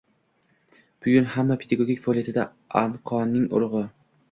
[1.07, 2.49] Bugun hamma pedagogik faoliyatda
[2.83, 3.87] anqoning urug‘i.